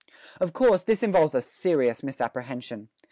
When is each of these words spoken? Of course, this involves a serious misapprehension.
Of 0.39 0.51
course, 0.51 0.81
this 0.81 1.03
involves 1.03 1.35
a 1.35 1.43
serious 1.43 2.01
misapprehension. 2.01 2.89